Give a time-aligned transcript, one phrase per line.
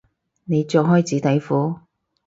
[0.45, 1.77] 你着開紙底褲？